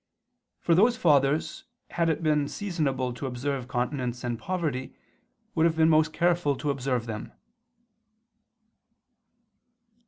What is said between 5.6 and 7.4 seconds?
have been most careful to observe them.